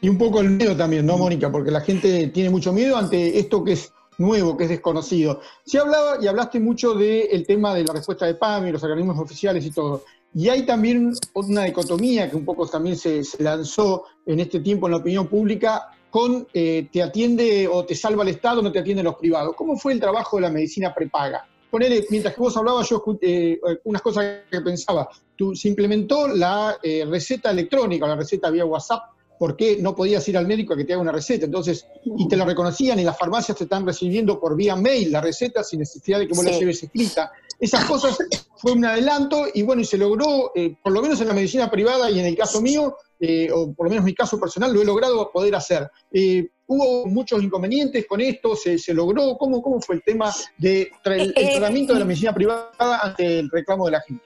Y 0.00 0.08
un 0.08 0.18
poco 0.18 0.40
el 0.40 0.50
miedo 0.50 0.76
también, 0.76 1.06
¿no, 1.06 1.16
Mónica? 1.16 1.50
Porque 1.50 1.70
la 1.70 1.80
gente 1.80 2.28
tiene 2.28 2.50
mucho 2.50 2.72
miedo 2.72 2.96
ante 2.96 3.38
esto 3.38 3.64
que 3.64 3.72
es 3.72 3.92
nuevo, 4.18 4.56
que 4.56 4.64
es 4.64 4.70
desconocido. 4.70 5.40
Se 5.64 5.78
hablaba 5.78 6.18
y 6.20 6.26
hablaste 6.26 6.60
mucho 6.60 6.94
del 6.94 7.46
tema 7.46 7.74
de 7.74 7.84
la 7.84 7.92
respuesta 7.92 8.26
de 8.26 8.34
PAMI, 8.34 8.72
los 8.72 8.82
organismos 8.82 9.18
oficiales 9.18 9.64
y 9.64 9.70
todo. 9.70 10.04
Y 10.34 10.48
hay 10.48 10.66
también 10.66 11.14
una 11.34 11.64
dicotomía 11.64 12.28
que 12.28 12.36
un 12.36 12.44
poco 12.44 12.66
también 12.66 12.96
se, 12.96 13.22
lanzó 13.38 14.04
en 14.26 14.40
este 14.40 14.60
tiempo 14.60 14.86
en 14.86 14.92
la 14.92 14.98
opinión 14.98 15.28
pública 15.28 15.88
con 16.10 16.46
eh, 16.52 16.88
te 16.92 17.02
atiende 17.02 17.68
o 17.68 17.84
te 17.84 17.94
salva 17.94 18.22
el 18.22 18.30
Estado 18.30 18.62
no 18.62 18.72
te 18.72 18.78
atienden 18.78 19.04
los 19.04 19.16
privados. 19.16 19.54
¿Cómo 19.56 19.76
fue 19.76 19.92
el 19.92 20.00
trabajo 20.00 20.36
de 20.36 20.42
la 20.42 20.50
medicina 20.50 20.94
prepaga? 20.94 21.46
Ponele, 21.70 22.06
mientras 22.10 22.34
que 22.34 22.40
vos 22.40 22.56
hablabas, 22.56 22.88
yo 22.88 23.02
eh, 23.20 23.58
unas 23.84 24.02
cosas 24.02 24.42
que 24.50 24.60
pensaba. 24.60 25.08
Tú, 25.34 25.54
se 25.54 25.68
implementó 25.68 26.28
la 26.28 26.78
eh, 26.82 27.04
receta 27.06 27.50
electrónica, 27.50 28.06
la 28.06 28.16
receta 28.16 28.50
vía 28.50 28.64
WhatsApp, 28.64 29.15
porque 29.38 29.78
no 29.80 29.94
podías 29.94 30.26
ir 30.28 30.36
al 30.36 30.46
médico 30.46 30.74
a 30.74 30.76
que 30.76 30.84
te 30.84 30.92
haga 30.92 31.02
una 31.02 31.12
receta. 31.12 31.46
Entonces, 31.46 31.86
y 32.04 32.28
te 32.28 32.36
la 32.36 32.44
reconocían 32.44 32.98
y 32.98 33.04
las 33.04 33.18
farmacias 33.18 33.56
te 33.56 33.64
están 33.64 33.86
recibiendo 33.86 34.40
por 34.40 34.56
vía 34.56 34.76
mail 34.76 35.12
la 35.12 35.20
receta 35.20 35.62
sin 35.62 35.80
necesidad 35.80 36.18
de 36.18 36.28
que 36.28 36.34
vos 36.34 36.44
la 36.44 36.52
lleves 36.52 36.82
escrita. 36.82 37.32
Esas 37.58 37.84
cosas 37.84 38.18
fue 38.56 38.72
un 38.72 38.84
adelanto 38.84 39.46
y 39.52 39.62
bueno, 39.62 39.82
y 39.82 39.84
se 39.84 39.96
logró, 39.96 40.52
eh, 40.54 40.76
por 40.82 40.92
lo 40.92 41.00
menos 41.00 41.20
en 41.20 41.28
la 41.28 41.34
medicina 41.34 41.70
privada 41.70 42.10
y 42.10 42.18
en 42.20 42.26
el 42.26 42.36
caso 42.36 42.60
mío, 42.60 42.96
eh, 43.18 43.50
o 43.52 43.72
por 43.72 43.86
lo 43.86 43.90
menos 43.90 44.04
mi 44.04 44.14
caso 44.14 44.38
personal, 44.38 44.72
lo 44.72 44.82
he 44.82 44.84
logrado 44.84 45.30
poder 45.30 45.54
hacer. 45.54 45.90
Eh, 46.12 46.48
¿Hubo 46.66 47.06
muchos 47.06 47.42
inconvenientes 47.42 48.06
con 48.06 48.20
esto? 48.20 48.56
¿Se, 48.56 48.92
logró? 48.92 49.36
¿Cómo, 49.38 49.62
¿Cómo 49.62 49.80
fue 49.80 49.96
el 49.96 50.02
tema 50.02 50.34
del 50.58 50.90
de 51.04 51.52
tratamiento 51.54 51.92
de 51.92 52.00
la 52.00 52.04
medicina 52.04 52.34
privada 52.34 53.00
ante 53.02 53.38
el 53.38 53.50
reclamo 53.50 53.86
de 53.86 53.92
la 53.92 54.00
gente? 54.00 54.24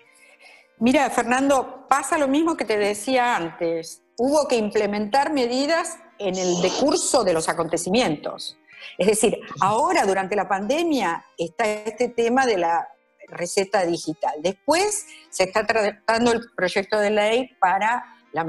Mira, 0.79 1.11
Fernando, 1.11 1.85
pasa 1.89 2.17
lo 2.17 2.27
mismo 2.27 2.57
que 2.57 2.65
te 2.65 2.79
decía 2.79 3.37
antes. 3.37 4.03
Hubo 4.23 4.47
que 4.47 4.57
implementar 4.57 5.33
medidas 5.33 5.97
en 6.19 6.37
el 6.37 6.61
decurso 6.61 7.25
de 7.25 7.33
los 7.33 7.49
acontecimientos. 7.49 8.59
Es 8.99 9.07
decir, 9.07 9.39
ahora 9.63 10.05
durante 10.05 10.37
la 10.37 10.47
pandemia 10.47 11.25
está 11.39 11.65
este 11.65 12.11
tema 12.11 12.45
de 12.45 12.59
la 12.59 12.87
receta 13.29 13.87
digital. 13.87 14.35
Después 14.43 15.07
se 15.31 15.45
está 15.45 15.67
tratando 15.67 16.33
el 16.33 16.43
proyecto 16.55 16.99
de 16.99 17.09
ley 17.09 17.51
para, 17.59 18.05
la 18.33 18.45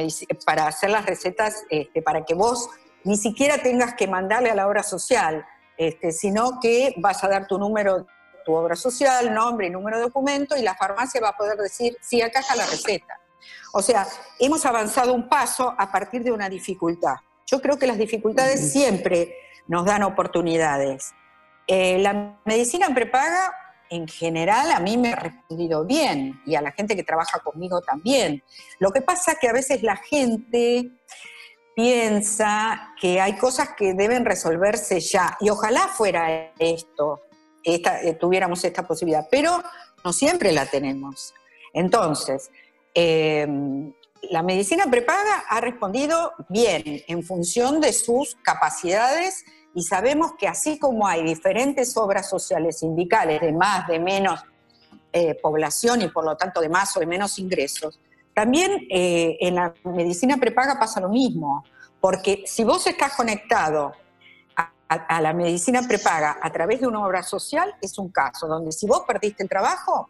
para 0.45 0.67
hacer 0.67 0.89
las 0.89 1.05
recetas, 1.05 1.63
este, 1.69 2.01
para 2.01 2.25
que 2.25 2.33
vos 2.33 2.67
ni 3.05 3.15
siquiera 3.15 3.63
tengas 3.63 3.93
que 3.93 4.09
mandarle 4.09 4.49
a 4.49 4.55
la 4.55 4.67
obra 4.67 4.83
social, 4.83 5.45
este, 5.77 6.11
sino 6.11 6.59
que 6.59 6.95
vas 6.97 7.23
a 7.23 7.29
dar 7.29 7.47
tu 7.47 7.57
número, 7.57 8.07
tu 8.43 8.53
obra 8.53 8.75
social, 8.75 9.33
nombre 9.33 9.67
y 9.67 9.69
número 9.69 9.99
de 9.99 10.03
documento, 10.03 10.57
y 10.57 10.63
la 10.63 10.75
farmacia 10.75 11.21
va 11.21 11.29
a 11.29 11.37
poder 11.37 11.57
decir, 11.57 11.95
sí, 12.01 12.21
acá 12.21 12.41
está 12.41 12.57
la 12.57 12.65
receta. 12.65 13.21
O 13.73 13.81
sea, 13.81 14.07
hemos 14.39 14.65
avanzado 14.65 15.13
un 15.13 15.27
paso 15.29 15.73
a 15.77 15.91
partir 15.91 16.23
de 16.23 16.31
una 16.31 16.49
dificultad. 16.49 17.15
Yo 17.45 17.61
creo 17.61 17.77
que 17.77 17.87
las 17.87 17.97
dificultades 17.97 18.71
siempre 18.71 19.35
nos 19.67 19.85
dan 19.85 20.03
oportunidades. 20.03 21.13
Eh, 21.67 21.99
la 21.99 22.39
medicina 22.45 22.93
prepaga 22.93 23.53
en 23.91 24.07
general 24.07 24.71
a 24.71 24.79
mí 24.79 24.97
me 24.97 25.11
ha 25.11 25.17
respondido 25.17 25.85
bien 25.85 26.41
y 26.45 26.55
a 26.55 26.61
la 26.61 26.71
gente 26.71 26.95
que 26.95 27.03
trabaja 27.03 27.39
conmigo 27.39 27.81
también. 27.81 28.41
Lo 28.79 28.91
que 28.91 29.01
pasa 29.01 29.33
es 29.33 29.39
que 29.39 29.49
a 29.49 29.53
veces 29.53 29.83
la 29.83 29.97
gente 29.97 30.91
piensa 31.75 32.93
que 32.99 33.19
hay 33.19 33.37
cosas 33.37 33.71
que 33.77 33.93
deben 33.93 34.23
resolverse 34.23 34.99
ya 35.01 35.37
y 35.41 35.49
ojalá 35.49 35.89
fuera 35.89 36.53
esto, 36.57 37.21
eh, 37.63 38.13
tuviéramos 38.19 38.63
esta 38.63 38.87
posibilidad, 38.87 39.27
pero 39.29 39.61
no 40.03 40.13
siempre 40.13 40.53
la 40.53 40.65
tenemos. 40.65 41.33
Entonces, 41.73 42.49
em, 42.93 43.93
la 44.29 44.43
medicina 44.43 44.85
prepaga 44.89 45.43
ha 45.49 45.61
respondido 45.61 46.33
bien 46.49 46.83
en 47.07 47.23
función 47.23 47.81
de 47.81 47.93
sus 47.93 48.35
capacidades 48.43 49.43
y 49.73 49.83
sabemos 49.83 50.33
que 50.37 50.47
así 50.47 50.77
como 50.77 51.07
hay 51.07 51.23
diferentes 51.23 51.95
obras 51.97 52.29
sociales 52.29 52.79
sindicales 52.79 53.41
de 53.41 53.53
más, 53.53 53.87
de 53.87 53.99
menos 53.99 54.43
eh, 55.13 55.35
población 55.41 56.01
y 56.01 56.07
por 56.09 56.25
lo 56.25 56.35
tanto 56.35 56.61
de 56.61 56.69
más 56.69 56.95
o 56.97 56.99
de 56.99 57.05
menos 57.05 57.39
ingresos, 57.39 57.99
también 58.33 58.87
eh, 58.89 59.37
en 59.41 59.55
la 59.55 59.73
medicina 59.83 60.37
prepaga 60.37 60.79
pasa 60.79 60.99
lo 60.99 61.09
mismo, 61.09 61.63
porque 61.99 62.43
si 62.45 62.63
vos 62.63 62.85
estás 62.87 63.15
conectado 63.15 63.93
a, 64.87 65.21
la 65.21 65.31
medicina 65.33 65.81
prepaga 65.87 66.37
a 66.41 66.51
través 66.51 66.81
de 66.81 66.87
una 66.87 67.05
obra 67.05 67.23
social, 67.23 67.73
es 67.81 67.97
un 67.97 68.09
caso 68.09 68.47
donde 68.47 68.73
si 68.73 68.87
vos 68.87 69.03
perdiste 69.07 69.43
el 69.43 69.47
trabajo, 69.47 70.09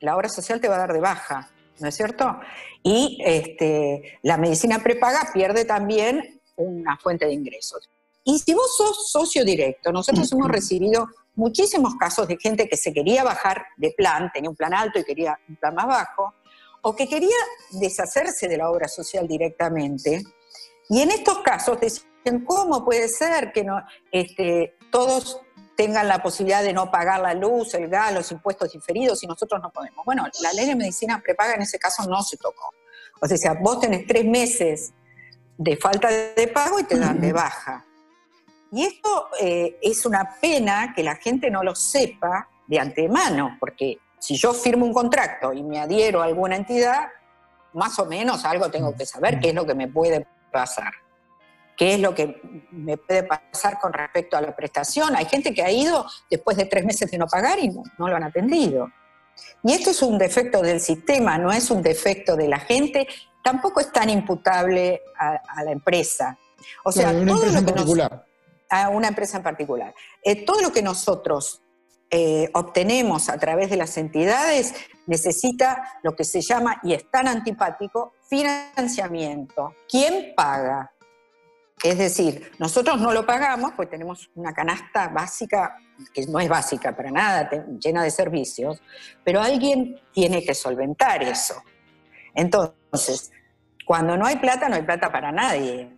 la 0.00 0.16
obra 0.16 0.30
social 0.30 0.58
te 0.58 0.68
va 0.68 0.76
a 0.76 0.78
dar 0.78 0.92
de 0.94 1.00
baja, 1.00 1.50
¿no 1.80 1.88
es 1.88 1.96
cierto? 1.96 2.38
Y 2.82 3.18
este, 3.24 4.18
la 4.22 4.36
medicina 4.36 4.80
prepaga 4.82 5.30
pierde 5.32 5.64
también 5.64 6.40
una 6.56 6.96
fuente 6.98 7.26
de 7.26 7.32
ingresos. 7.32 7.88
Y 8.24 8.38
si 8.38 8.54
vos 8.54 8.76
sos 8.76 9.10
socio 9.10 9.44
directo, 9.44 9.92
nosotros 9.92 10.30
hemos 10.32 10.48
recibido 10.48 11.08
muchísimos 11.34 11.94
casos 11.96 12.28
de 12.28 12.36
gente 12.36 12.68
que 12.68 12.76
se 12.76 12.92
quería 12.92 13.24
bajar 13.24 13.64
de 13.76 13.94
plan, 13.96 14.30
tenía 14.32 14.50
un 14.50 14.56
plan 14.56 14.74
alto 14.74 14.98
y 14.98 15.04
quería 15.04 15.38
un 15.48 15.56
plan 15.56 15.74
más 15.74 15.86
bajo, 15.86 16.34
o 16.82 16.94
que 16.94 17.08
quería 17.08 17.36
deshacerse 17.72 18.48
de 18.48 18.56
la 18.56 18.70
obra 18.70 18.88
social 18.88 19.26
directamente. 19.26 20.22
Y 20.88 21.00
en 21.00 21.10
estos 21.10 21.38
casos 21.40 21.78
decían, 21.80 22.44
¿cómo 22.46 22.84
puede 22.84 23.08
ser 23.08 23.52
que 23.52 23.64
no, 23.64 23.82
este, 24.10 24.76
todos 24.90 25.40
tengan 25.80 26.08
la 26.08 26.22
posibilidad 26.22 26.62
de 26.62 26.74
no 26.74 26.90
pagar 26.90 27.20
la 27.20 27.32
luz, 27.32 27.72
el 27.72 27.88
gas, 27.88 28.12
los 28.12 28.30
impuestos 28.32 28.70
diferidos 28.70 29.22
y 29.22 29.26
nosotros 29.26 29.62
no 29.62 29.70
podemos? 29.70 30.04
Bueno, 30.04 30.26
la 30.42 30.52
ley 30.52 30.66
de 30.66 30.76
medicina 30.76 31.22
prepaga 31.24 31.54
en 31.54 31.62
ese 31.62 31.78
caso 31.78 32.06
no 32.06 32.22
se 32.22 32.36
tocó. 32.36 32.74
O 33.18 33.26
sea, 33.26 33.54
vos 33.54 33.80
tenés 33.80 34.06
tres 34.06 34.26
meses 34.26 34.92
de 35.56 35.78
falta 35.78 36.08
de 36.08 36.48
pago 36.48 36.80
y 36.80 36.84
te 36.84 36.98
dan 36.98 37.18
de 37.18 37.32
baja. 37.32 37.86
Y 38.70 38.82
esto 38.84 39.28
eh, 39.40 39.78
es 39.80 40.04
una 40.04 40.36
pena 40.38 40.92
que 40.94 41.02
la 41.02 41.16
gente 41.16 41.50
no 41.50 41.62
lo 41.62 41.74
sepa 41.74 42.46
de 42.66 42.78
antemano, 42.78 43.56
porque 43.58 43.96
si 44.18 44.36
yo 44.36 44.52
firmo 44.52 44.84
un 44.84 44.92
contrato 44.92 45.54
y 45.54 45.62
me 45.62 45.80
adhiero 45.80 46.20
a 46.20 46.26
alguna 46.26 46.56
entidad, 46.56 47.08
más 47.72 47.98
o 47.98 48.04
menos 48.04 48.44
algo 48.44 48.70
tengo 48.70 48.94
que 48.94 49.06
saber, 49.06 49.40
qué 49.40 49.48
es 49.48 49.54
lo 49.54 49.64
que 49.64 49.74
me 49.74 49.88
puede 49.88 50.26
pasar, 50.52 50.92
qué 51.80 51.94
es 51.94 52.00
lo 52.00 52.14
que 52.14 52.42
me 52.72 52.98
puede 52.98 53.22
pasar 53.22 53.80
con 53.80 53.94
respecto 53.94 54.36
a 54.36 54.42
la 54.42 54.54
prestación. 54.54 55.16
Hay 55.16 55.24
gente 55.24 55.54
que 55.54 55.62
ha 55.62 55.70
ido 55.70 56.04
después 56.30 56.58
de 56.58 56.66
tres 56.66 56.84
meses 56.84 57.10
de 57.10 57.16
no 57.16 57.26
pagar 57.26 57.58
y 57.58 57.70
no, 57.70 58.06
lo 58.06 58.14
han 58.14 58.22
atendido. 58.22 58.90
Y 59.62 59.72
esto 59.72 59.88
es 59.88 60.02
un 60.02 60.18
defecto 60.18 60.60
del 60.60 60.82
sistema, 60.82 61.38
no 61.38 61.50
es 61.50 61.70
un 61.70 61.80
defecto 61.80 62.36
de 62.36 62.48
la 62.48 62.58
gente, 62.58 63.08
tampoco 63.42 63.80
es 63.80 63.90
tan 63.90 64.10
imputable 64.10 65.00
a, 65.18 65.64
la 65.64 65.72
empresa. 65.72 66.36
O 66.84 66.92
sea, 66.92 67.12
una 67.12 67.32
empresa 67.32 67.58
en 67.60 67.64
particular. 67.64 68.26
a 68.68 68.88
una 68.90 69.08
empresa 69.08 69.36
en 69.38 69.42
particular. 69.42 69.94
Eh, 70.22 70.44
todo 70.44 70.60
lo 70.60 70.72
que 70.72 70.82
nosotros 70.82 71.62
eh, 72.10 72.50
obtenemos 72.52 73.30
a 73.30 73.38
través 73.38 73.70
de 73.70 73.78
las 73.78 73.96
entidades 73.96 74.74
necesita 75.06 75.82
lo 76.02 76.14
que 76.14 76.24
se 76.24 76.42
llama, 76.42 76.78
y 76.82 76.92
es 76.92 77.10
tan 77.10 77.26
antipático, 77.26 78.12
financiamiento. 78.28 79.76
¿Quién 79.88 80.34
paga? 80.36 80.92
Es 81.82 81.96
decir, 81.96 82.52
nosotros 82.58 83.00
no 83.00 83.12
lo 83.12 83.24
pagamos 83.24 83.72
porque 83.72 83.92
tenemos 83.92 84.30
una 84.34 84.52
canasta 84.52 85.08
básica, 85.08 85.76
que 86.12 86.26
no 86.26 86.38
es 86.38 86.48
básica 86.48 86.94
para 86.94 87.10
nada, 87.10 87.48
llena 87.78 88.02
de 88.02 88.10
servicios, 88.10 88.82
pero 89.24 89.40
alguien 89.40 89.98
tiene 90.12 90.44
que 90.44 90.54
solventar 90.54 91.22
eso. 91.22 91.54
Entonces, 92.34 93.30
cuando 93.86 94.16
no 94.16 94.26
hay 94.26 94.36
plata, 94.36 94.68
no 94.68 94.76
hay 94.76 94.82
plata 94.82 95.10
para 95.10 95.32
nadie. 95.32 95.90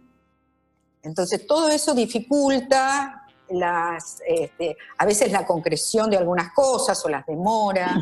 Entonces, 1.03 1.47
todo 1.47 1.69
eso 1.69 1.95
dificulta 1.95 3.27
las, 3.49 4.23
este, 4.27 4.77
a 4.99 5.05
veces 5.05 5.33
la 5.33 5.45
concreción 5.45 6.11
de 6.11 6.17
algunas 6.17 6.53
cosas 6.53 7.05
o 7.05 7.09
las 7.09 7.27
demoras. 7.27 7.97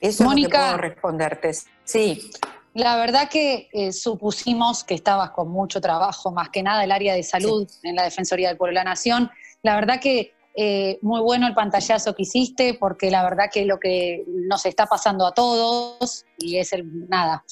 Eso 0.00 0.24
Mónica, 0.24 0.58
es 0.58 0.72
lo 0.72 0.76
puedo 0.76 0.88
responderte. 0.88 1.52
Sí. 1.84 2.30
La 2.74 2.96
verdad 2.96 3.28
que 3.28 3.68
eh, 3.72 3.92
supusimos 3.92 4.84
que 4.84 4.94
estabas 4.94 5.30
con 5.30 5.48
mucho 5.48 5.80
trabajo, 5.80 6.30
más 6.30 6.50
que 6.50 6.62
nada 6.62 6.84
el 6.84 6.92
área 6.92 7.14
de 7.14 7.22
salud 7.24 7.68
en 7.82 7.96
la 7.96 8.04
Defensoría 8.04 8.48
del 8.48 8.56
Pueblo 8.56 8.78
de 8.78 8.84
la 8.84 8.90
Nación. 8.90 9.28
La 9.62 9.74
verdad 9.74 10.00
que 10.00 10.34
eh, 10.54 10.98
muy 11.02 11.20
bueno 11.20 11.48
el 11.48 11.54
pantallazo 11.54 12.14
que 12.14 12.22
hiciste, 12.22 12.74
porque 12.74 13.10
la 13.10 13.24
verdad 13.24 13.46
que 13.52 13.64
lo 13.64 13.80
que 13.80 14.24
nos 14.26 14.66
está 14.66 14.86
pasando 14.86 15.26
a 15.26 15.32
todos, 15.32 16.24
y 16.38 16.58
es 16.58 16.72
el 16.72 17.08
nada, 17.08 17.44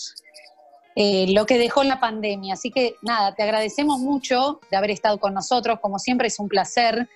eh, 0.94 1.26
lo 1.32 1.46
que 1.46 1.58
dejó 1.58 1.82
la 1.82 1.98
pandemia. 1.98 2.54
Así 2.54 2.70
que 2.70 2.94
nada, 3.02 3.34
te 3.34 3.42
agradecemos 3.42 3.98
mucho 3.98 4.60
de 4.70 4.76
haber 4.76 4.92
estado 4.92 5.18
con 5.18 5.34
nosotros. 5.34 5.80
Como 5.80 5.98
siempre 5.98 6.28
es 6.28 6.38
un 6.38 6.48
placer. 6.48 7.08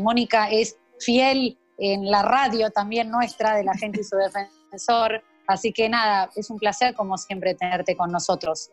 Mónica 0.00 0.50
es 0.50 0.76
fiel 1.00 1.58
en 1.78 2.10
la 2.10 2.22
radio 2.22 2.70
también 2.70 3.10
nuestra 3.10 3.56
de 3.56 3.64
la 3.64 3.74
gente 3.74 4.00
y 4.00 4.04
su 4.04 4.16
defensor. 4.70 5.22
Así 5.46 5.72
que 5.72 5.88
nada, 5.88 6.30
es 6.34 6.50
un 6.50 6.58
placer 6.58 6.94
como 6.94 7.16
siempre 7.18 7.54
tenerte 7.54 7.96
con 7.96 8.10
nosotros. 8.10 8.70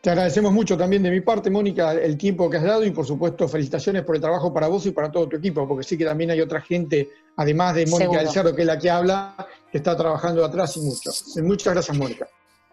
Te 0.00 0.10
agradecemos 0.10 0.52
mucho 0.52 0.76
también 0.76 1.04
de 1.04 1.10
mi 1.12 1.20
parte, 1.20 1.48
Mónica, 1.48 1.92
el 1.92 2.18
tiempo 2.18 2.50
que 2.50 2.56
has 2.56 2.64
dado 2.64 2.84
y 2.84 2.90
por 2.90 3.06
supuesto 3.06 3.46
felicitaciones 3.46 4.02
por 4.02 4.16
el 4.16 4.20
trabajo 4.20 4.52
para 4.52 4.66
vos 4.66 4.84
y 4.86 4.90
para 4.90 5.12
todo 5.12 5.28
tu 5.28 5.36
equipo, 5.36 5.66
porque 5.68 5.84
sí 5.84 5.96
que 5.96 6.04
también 6.04 6.32
hay 6.32 6.40
otra 6.40 6.60
gente, 6.60 7.08
además 7.36 7.76
de 7.76 7.86
Mónica 7.86 8.18
del 8.18 8.28
Cerro, 8.28 8.52
que 8.52 8.62
es 8.62 8.66
la 8.66 8.78
que 8.78 8.90
habla, 8.90 9.46
que 9.70 9.78
está 9.78 9.96
trabajando 9.96 10.44
atrás 10.44 10.76
y 10.76 10.80
mucho. 10.80 11.10
Muchas 11.42 11.72
gracias, 11.72 11.96
Mónica. 11.96 12.26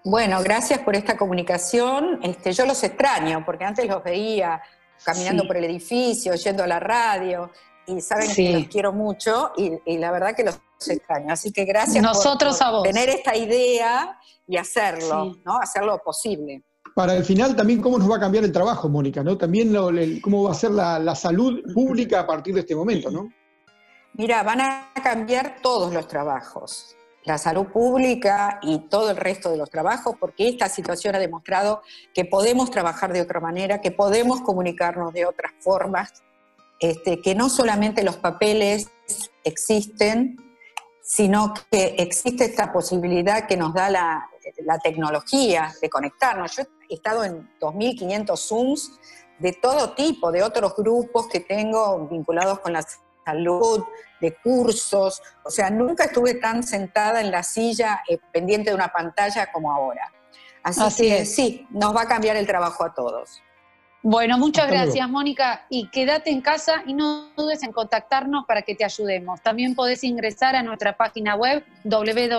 Bueno, 0.03 0.41
gracias 0.41 0.79
por 0.79 0.95
esta 0.95 1.17
comunicación. 1.17 2.19
Este, 2.23 2.51
yo 2.51 2.65
los 2.65 2.81
extraño, 2.83 3.43
porque 3.45 3.65
antes 3.65 3.85
los 3.85 4.03
veía 4.03 4.61
caminando 5.03 5.45
por 5.45 5.57
el 5.57 5.65
edificio, 5.65 6.33
yendo 6.35 6.63
a 6.63 6.67
la 6.67 6.79
radio, 6.79 7.51
y 7.85 8.01
saben 8.01 8.33
que 8.33 8.53
los 8.53 8.67
quiero 8.67 8.93
mucho, 8.93 9.51
y, 9.57 9.97
la 9.97 10.11
verdad 10.11 10.35
que 10.35 10.43
los 10.43 10.59
extraño. 10.87 11.33
Así 11.33 11.51
que 11.51 11.65
gracias 11.65 12.03
Nosotros 12.03 12.57
por, 12.57 12.83
tener 12.83 13.09
esta 13.09 13.35
idea 13.35 14.17
y 14.47 14.57
hacerlo, 14.57 15.35
¿no? 15.45 15.59
Hacerlo 15.59 16.01
posible. 16.03 16.63
Para 16.95 17.15
el 17.15 17.23
final 17.23 17.55
también 17.55 17.81
cómo 17.81 17.97
nos 17.97 18.09
va 18.09 18.17
a 18.17 18.19
cambiar 18.19 18.43
el 18.43 18.51
trabajo, 18.51 18.89
Mónica, 18.89 19.23
¿no? 19.23 19.37
También 19.37 19.73
cómo 20.21 20.43
va 20.43 20.51
a 20.51 20.55
ser 20.55 20.71
la, 20.71 20.99
la 20.99 21.15
salud 21.15 21.61
pública 21.73 22.21
a 22.21 22.27
partir 22.27 22.53
de 22.53 22.61
este 22.61 22.75
momento, 22.75 23.11
¿no? 23.11 23.29
Mira, 24.13 24.41
van 24.43 24.61
a 24.61 24.91
cambiar 25.03 25.57
todos 25.61 25.93
los 25.93 26.07
trabajos 26.07 26.95
la 27.29 27.37
salud 27.37 27.67
pública 27.67 28.59
y 28.61 28.79
todo 28.89 29.11
el 29.11 29.17
resto 29.17 29.51
de 29.51 29.57
los 29.57 29.69
trabajos, 29.69 30.15
porque 30.19 30.47
esta 30.47 30.69
situación 30.69 31.15
ha 31.15 31.19
demostrado 31.19 31.81
que 32.13 32.25
podemos 32.25 32.71
trabajar 32.71 33.13
de 33.13 33.21
otra 33.21 33.39
manera, 33.39 33.81
que 33.81 33.91
podemos 33.91 34.41
comunicarnos 34.41 35.13
de 35.13 35.25
otras 35.25 35.51
formas, 35.59 36.23
este, 36.79 37.21
que 37.21 37.35
no 37.35 37.49
solamente 37.49 38.03
los 38.03 38.17
papeles 38.17 38.89
existen, 39.43 40.37
sino 41.11 41.55
que 41.71 41.95
existe 41.97 42.45
esta 42.45 42.71
posibilidad 42.71 43.47
que 43.47 43.57
nos 43.57 43.73
da 43.73 43.89
la, 43.89 44.29
la 44.59 44.77
tecnología 44.77 45.73
de 45.81 45.89
conectarnos. 45.89 46.55
Yo 46.55 46.63
he 46.87 46.93
estado 46.93 47.23
en 47.23 47.49
2.500 47.59 48.37
Zooms 48.37 48.91
de 49.39 49.53
todo 49.53 49.93
tipo, 49.93 50.31
de 50.31 50.43
otros 50.43 50.75
grupos 50.75 51.27
que 51.27 51.39
tengo 51.39 52.07
vinculados 52.07 52.59
con 52.59 52.73
la 52.73 52.85
salud, 53.25 53.83
de 54.21 54.37
cursos, 54.43 55.19
o 55.43 55.49
sea, 55.49 55.71
nunca 55.71 56.03
estuve 56.03 56.35
tan 56.35 56.61
sentada 56.61 57.21
en 57.21 57.31
la 57.31 57.41
silla 57.41 58.01
eh, 58.07 58.19
pendiente 58.31 58.69
de 58.69 58.75
una 58.75 58.89
pantalla 58.89 59.51
como 59.51 59.71
ahora. 59.71 60.13
Así, 60.61 61.09
que 61.09 61.25
sí, 61.25 61.67
nos 61.71 61.95
va 61.95 62.03
a 62.03 62.07
cambiar 62.07 62.35
el 62.35 62.45
trabajo 62.45 62.83
a 62.83 62.93
todos. 62.93 63.41
Bueno, 64.01 64.37
muchas 64.37 64.69
gracias, 64.69 65.09
Mónica. 65.09 65.65
Y 65.69 65.87
quédate 65.87 66.29
en 66.31 66.39
casa 66.39 66.83
y 66.85 66.93
no 66.93 67.31
dudes 67.35 67.63
en 67.63 67.73
contactarnos 67.73 68.45
para 68.45 68.61
que 68.61 68.73
te 68.73 68.85
ayudemos. 68.85 69.41
También 69.41 69.75
podés 69.75 70.05
ingresar 70.05 70.55
a 70.55 70.63
nuestra 70.63 70.95
página 70.95 71.35
web 71.35 71.65
www.dpn.gov.ar, 71.83 72.33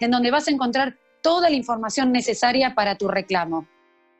en 0.00 0.10
donde 0.10 0.30
vas 0.30 0.48
a 0.48 0.50
encontrar 0.50 0.96
toda 1.20 1.50
la 1.50 1.56
información 1.56 2.10
necesaria 2.10 2.74
para 2.74 2.96
tu 2.96 3.06
reclamo. 3.08 3.66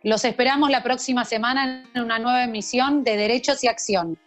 Los 0.02 0.26
esperamos 0.26 0.68
la 0.70 0.82
próxima 0.82 1.24
semana 1.24 1.86
en 1.94 2.02
una 2.02 2.18
nueva 2.18 2.44
emisión 2.44 3.02
de 3.04 3.16
Derechos 3.16 3.64
y 3.64 3.68
Acción. 3.68 4.18